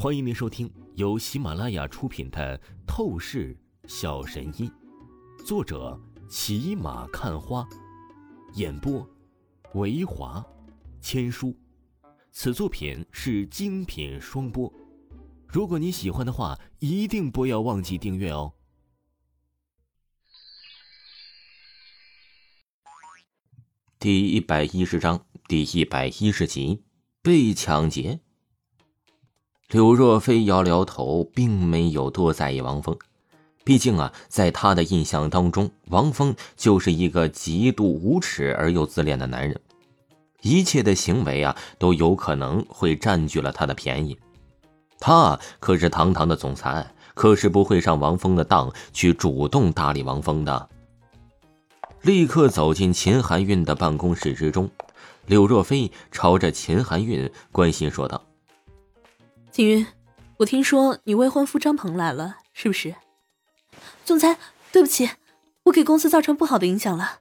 [0.00, 2.56] 欢迎您收听由喜马拉雅出品的
[2.86, 4.70] 《透视小神医》，
[5.44, 7.68] 作者骑马看花，
[8.54, 9.04] 演播
[9.74, 10.46] 维华
[11.00, 11.52] 千书。
[12.30, 14.72] 此作品是精品双播。
[15.48, 18.54] 如果你喜欢的话，一定不要忘记订阅哦。
[23.98, 26.84] 第一百一十章第一百一十集
[27.20, 28.20] 被抢劫。
[29.70, 32.96] 柳若飞摇了摇头，并没有多在意王峰。
[33.64, 39.60] 毕竟啊，在他的印象当中，王峰就是一个极度无耻而又自恋的男人，
[40.40, 44.18] 一切的行为啊都有可能会占据了他的便宜。
[44.98, 50.68] 他可是堂堂的总裁，可是不会上王峰的当去主动搭理王峰的。
[52.00, 54.70] 立刻走进秦含韵的办公室之中，
[55.26, 58.24] 柳若飞朝着秦含韵关心说道
[59.58, 59.84] ：“秦云，
[60.36, 62.94] 我听说你未婚夫张鹏来了，是不是？”
[64.06, 64.38] 总裁，
[64.70, 65.10] 对不起，
[65.64, 67.18] 我给公司造成不好的影响了。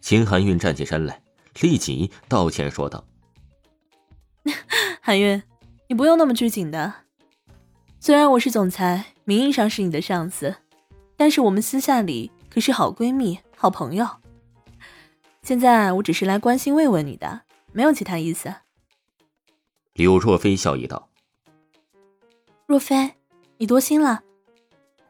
[0.00, 1.22] 秦含韵站起身来，
[1.60, 3.04] 立即道歉说道
[5.02, 5.42] ：“含韵，
[5.90, 6.94] 你不用那么拘谨的。
[8.00, 10.56] 虽然我是总裁，名义上是你的上司，
[11.14, 14.06] 但是我们私下里可是好闺蜜。”好朋友，
[15.42, 17.42] 现在我只是来关心慰问你的，
[17.72, 18.54] 没有其他意思。
[19.92, 21.10] 柳若飞笑意道
[22.66, 23.12] ：“若飞，
[23.58, 24.22] 你多心了，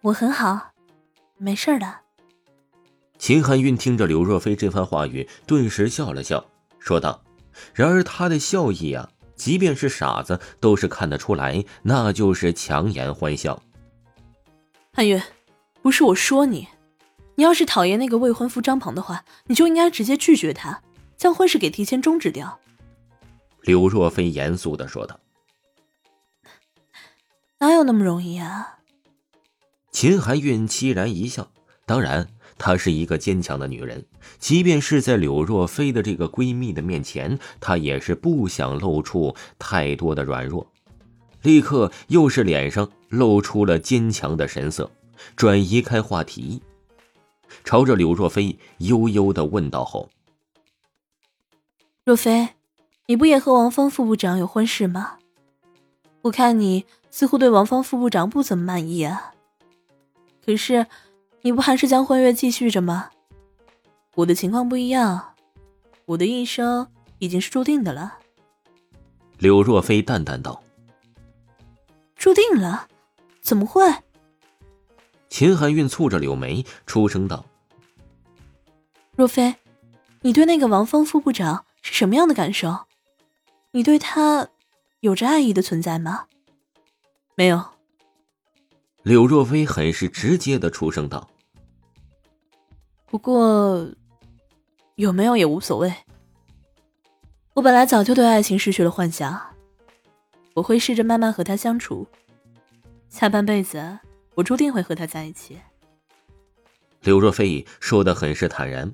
[0.00, 0.72] 我很好，
[1.38, 2.00] 没事的。”
[3.16, 6.44] 秦含韵听着柳若飞这番话语，顿时笑了笑，
[6.80, 7.22] 说道
[7.72, 13.62] ：“然而他的笑意啊，即便是傻子都是看得出来，那就是强颜欢笑。”
[14.92, 15.22] 含韵，
[15.80, 16.66] 不是我说你。
[17.36, 20.82] 你要是讨厌那个未婚夫张鹏的话，你就应该直接拒绝他，
[21.16, 22.58] 将婚事给提前终止掉。”
[23.62, 25.16] 刘若飞严肃的说道。
[25.23, 25.23] “哪
[27.74, 28.78] 有那么容易啊？”
[29.92, 31.48] 秦含韵凄然一笑。
[31.86, 34.06] 当然，她是一个坚强的女人，
[34.38, 40.66] 即便是在柳若飞的这个闺蜜的面前，她也是不想露出太多的软弱。
[41.42, 44.90] 立刻又是脸上露出了坚强的神色，
[45.36, 46.62] 转移开话题。
[47.64, 50.08] 朝着柳若飞悠悠的问道后，
[52.02, 52.48] 若飞，
[53.06, 55.18] 你不也和王峰副部长有婚事吗？
[56.22, 59.34] 我看你似乎对王芳副部长不怎么满意啊。
[60.44, 60.88] 可是，
[61.42, 63.10] 你不还是将婚约继续着吗？
[64.16, 65.34] 我的情况不一样，
[66.06, 66.88] 我的一生
[67.20, 68.18] 已经是注定的了。
[69.38, 70.60] 柳若飞淡淡道
[72.18, 72.88] ：“注定了？
[73.40, 73.94] 怎么会？”
[75.30, 77.46] 秦含韵蹙着柳眉，出声道
[79.14, 79.54] ：“若飞，
[80.22, 82.86] 你对那个王峰副部长是什么样的感受？
[83.70, 84.48] 你对他
[84.98, 86.26] 有着爱意的存在吗
[87.34, 87.62] ？”“没有。”
[89.02, 91.28] 柳若飞很是直接的出声道。
[93.06, 93.88] “不过，
[94.96, 95.92] 有没有也无所谓。
[97.54, 99.40] 我本来早就对爱情失去了幻想，
[100.54, 102.06] 我会试着慢慢和他相处，
[103.08, 103.98] 下半辈子。”
[104.36, 105.60] 我注定会和他在一起。
[107.02, 108.92] 柳若飞说的很是坦然，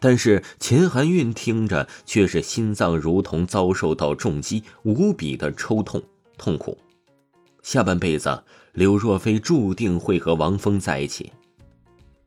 [0.00, 6.02] 但是秦含韵听着却是心脏如同遭受到重击，无比的抽痛
[6.38, 6.78] 痛苦。
[7.68, 11.30] 下半辈子，柳若飞注定会和王峰在一起，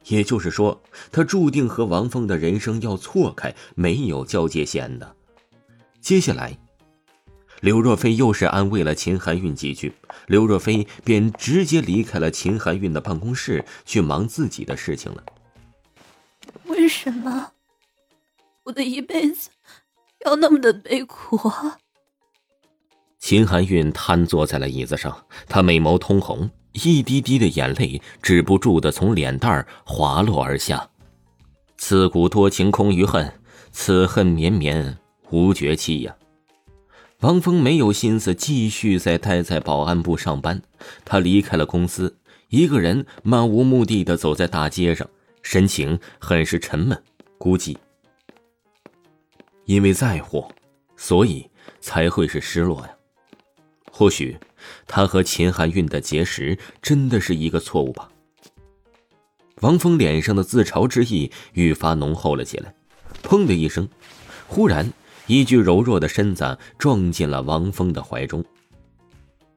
[0.06, 0.80] 也就是说，
[1.12, 5.16] 他注定和王峰的人生要错开，没有交界线的。
[6.00, 6.56] 接下来。
[7.62, 9.94] 刘若飞又是安慰了秦含韵几句，
[10.28, 15.24] 刘若飞便直接离开了秦含韵的办公室，去忙自己的事情了。
[16.66, 17.54] 为什么
[18.66, 19.50] 我的一辈子
[20.24, 21.40] 要那么的悲苦？
[23.22, 30.90] 秦含韵瘫坐在了椅子上，她美眸通红，一滴滴的眼泪止不住的从脸蛋儿滑落而下。
[31.78, 33.32] 自古多情空余恨，
[33.72, 34.98] 此恨绵绵
[35.30, 36.14] 无绝期呀。
[37.20, 40.60] 王峰没有心思继续再待在保安部上班，
[41.06, 42.18] 他离开了公司，
[42.50, 45.08] 一个人漫无目的的走在大街上，
[45.44, 47.02] 神情很是沉闷
[47.38, 47.78] 孤寂。
[49.66, 50.52] 因为在乎，
[50.98, 51.48] 所以
[51.80, 52.90] 才会是失落呀。
[54.02, 54.36] 或许，
[54.88, 58.10] 他和秦含韵的结识真的是一个错误吧。
[59.60, 62.74] 王峰脸上的自嘲之意愈发浓厚了起来，
[63.22, 63.88] 砰的一声，
[64.48, 64.92] 忽然。
[65.28, 68.44] 一具柔弱的身子撞进了王峰的怀中。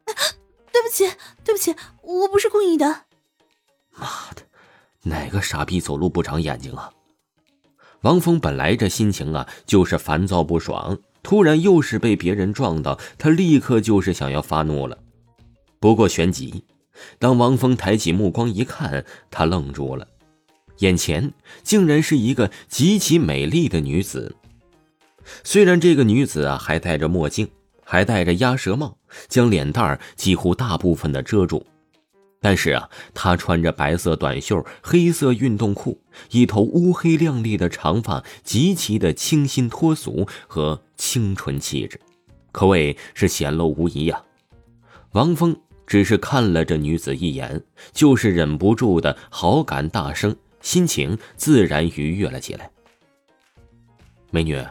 [0.04, 1.10] 对不起，
[1.42, 2.86] 对不起，我不是故意的。
[3.92, 4.42] 妈的，
[5.04, 6.92] 哪个傻逼走路不长眼睛啊！
[8.02, 14.96] 王峰本来这心情啊就是烦躁不爽，突然又是被别人撞到，他立刻就是想要发怒了。
[15.80, 16.62] 不过旋即，
[17.18, 20.06] 当王峰抬起目光一看，他愣住了，
[20.78, 21.32] 眼前
[21.62, 24.36] 竟然是一个极其美丽的女子。
[25.42, 27.48] 虽然这个女子啊还戴着墨镜，
[27.82, 31.66] 还戴着鸭舌帽，将脸蛋几乎大部分的遮住，
[32.44, 35.98] 但是啊，她穿着白色短袖、黑色运动裤，
[36.30, 41.98] 一头乌黑亮丽的长发，极其的清新脱俗和清纯气质，
[42.52, 44.22] 可谓是显露无遗呀。
[45.12, 45.56] 王峰
[45.86, 47.64] 只是看了这女子一眼，
[47.94, 52.70] 就是忍不住的好感大升，心情自然愉悦了起来。
[54.30, 54.62] 美女。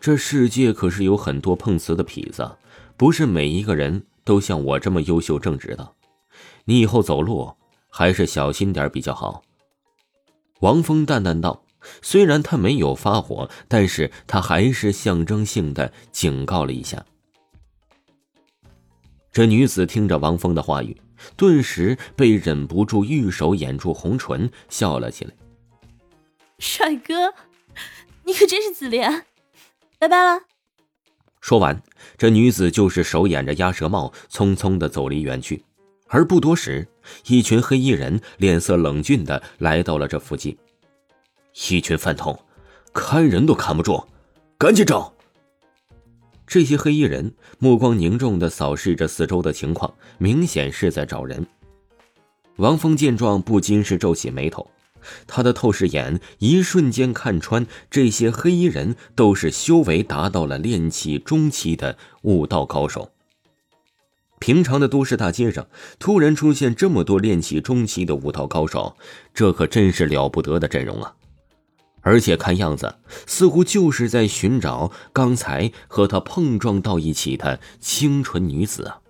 [0.00, 2.50] 这世界可是有很多碰瓷的痞子，
[2.96, 5.92] 不是每一个人都像我这么优秀正直的。
[6.64, 7.54] 你以后走路
[7.88, 9.42] 还是小心点比较好。”
[10.60, 11.64] 王峰淡淡道。
[12.00, 17.04] 虽然他没有发火，但是他还是象征性的警告了一下。
[19.32, 20.96] 这女子听着王峰的话语，
[21.36, 25.34] 顿时被忍不住玉手掩住红唇，笑了起来。
[26.60, 27.34] 帅哥，
[28.22, 29.26] 你可真是自恋。
[29.98, 30.42] 拜拜了。
[31.40, 31.82] 说完，
[32.16, 35.64] 这女子就是手掩着鸭舌帽，匆匆的走离远去。
[36.14, 36.86] 而不多时，
[37.26, 40.54] 一群黑衣人脸色冷峻的来到了这附近。
[41.70, 42.38] 一群饭桶，
[42.92, 44.04] 看人都看不住，
[44.58, 45.10] 赶紧找！
[46.46, 51.46] 这些黑衣人目光凝重的扫视着四周的情况，明显是在找人。
[52.56, 54.70] 王峰见状，不禁是皱起眉头。
[55.26, 63.10] 他的透视眼一瞬间看穿，这些黑衣人都是修为达到了炼气中期的武道高手。
[64.42, 65.68] 平常的都市大街上，
[66.00, 68.96] 突然出现这么多练气中期的武道高手，
[69.32, 71.14] 这可真是了不得的阵容啊！
[72.00, 72.92] 而且看样子，
[73.24, 79.00] 似乎就是在寻找刚才和他碰撞到一起的清纯女子啊！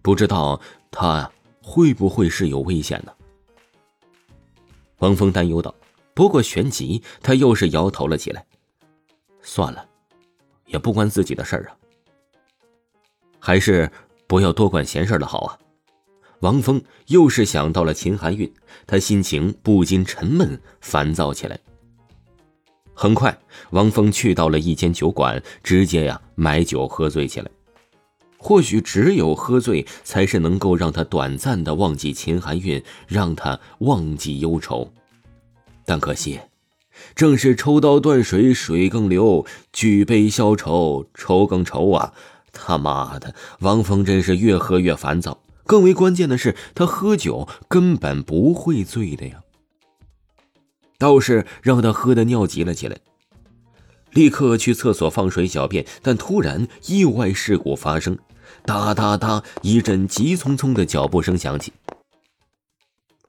[0.00, 0.58] 不知道
[0.90, 1.30] 他
[1.62, 3.12] 会不会是有危险呢？
[5.00, 5.74] 王峰担忧道
[6.14, 8.46] ：“不过旋即，他又是摇头了起来。
[9.42, 9.84] 算了，
[10.64, 11.76] 也不关自己的事儿啊。
[13.38, 13.90] 还是
[14.32, 15.58] 不要多管闲事的好啊。”
[16.40, 18.50] 王峰又是想到了秦含韵，
[18.86, 21.58] 他心情不禁沉闷烦躁起来。
[22.94, 23.38] 很快，
[23.72, 27.50] 王峰去到了一间酒馆，直接呀买酒喝醉起来。
[28.38, 34.90] 或许只有喝醉，才是能够让他短暂的忘记秦含韵，让他忘记忧愁。
[35.84, 36.40] 但可惜，
[37.14, 39.44] 正是抽刀断水，水更流；
[39.74, 42.14] 举杯消愁，愁更愁啊！
[42.52, 45.38] 他妈的，王峰真是越喝越烦躁。
[45.64, 49.40] 更为关键的是，他喝酒根本不会醉的呀，
[50.98, 52.98] 倒是让他喝的尿急了起来。
[54.10, 58.18] 立刻去厕所放水小便，但突然意外事故发生。
[58.66, 59.42] 哒哒哒！
[59.62, 61.72] 一阵急匆匆的脚步声响起。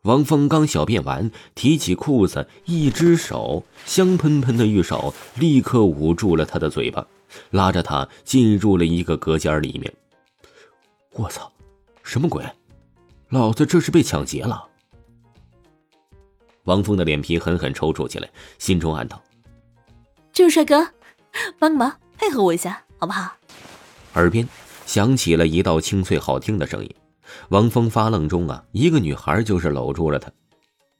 [0.01, 7.07] 王峰刚小便完，提起裤子，一只手香喷喷的玉手立刻捂住了他的嘴巴，
[7.51, 9.93] 拉着他进入了一个隔间里面。
[11.11, 11.51] 我操，
[12.03, 12.43] 什么鬼？
[13.29, 14.67] 老子这是被抢劫了！
[16.63, 19.21] 王峰的脸皮狠狠抽搐起来，心中暗道
[20.31, 20.87] ：“这位帅哥，
[21.59, 23.35] 帮个忙，配合我一下，好不好？”
[24.15, 24.47] 耳边。
[24.85, 26.95] 响起了一道清脆好听的声音，
[27.49, 30.29] 王峰发愣中啊，一个女孩就是搂住了他，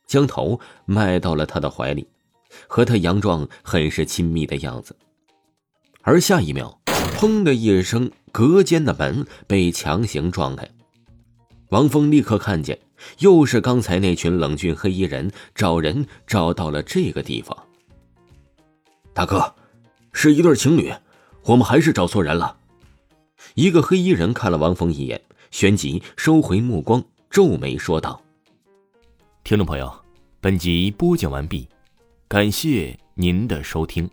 [0.08, 2.08] 将头埋到了他的怀里，
[2.66, 4.96] 和他佯装很是亲密的样子。
[6.06, 6.78] 而下一秒，
[7.18, 10.70] 砰的一声，隔间的门被强行撞开，
[11.70, 12.78] 王峰立刻看见，
[13.20, 17.58] 又是刚才那群冷峻黑衣人找人找到了这个地方。
[19.14, 19.56] 大哥，
[20.12, 20.94] 是一对情侣，
[21.44, 22.58] 我们还是找错人了。
[23.56, 28.22] 一个黑衣人看了王峰一眼，旋即收回目光，皱眉说道
[29.46, 29.90] ：“听众朋友，
[30.42, 31.66] 本集播讲完毕，
[32.28, 34.10] 感谢您的收听。”